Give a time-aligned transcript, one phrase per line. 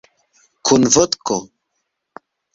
[0.69, 1.37] Kun vodko?